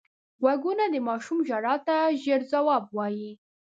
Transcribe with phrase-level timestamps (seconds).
[0.41, 3.31] غوږونه د ماشوم ژړا ته ژر ځواب وايي